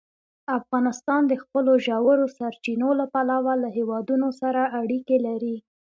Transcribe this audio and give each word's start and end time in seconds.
افغانستان 0.59 1.21
د 1.27 1.33
خپلو 1.43 1.71
ژورو 1.85 2.25
سرچینو 2.37 2.89
له 2.99 3.05
پلوه 3.13 3.53
له 3.63 3.69
هېوادونو 3.77 4.27
سره 4.41 4.61
اړیکې 4.81 5.17
لري. 5.27 5.55